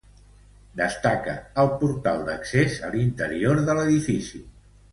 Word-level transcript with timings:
Destaca 0.79 1.35
el 1.65 1.69
portal 1.83 2.25
d'accés 2.31 2.81
a 2.89 2.91
l'interior 2.99 3.65
de 3.71 3.79
l'edifici. 3.81 4.45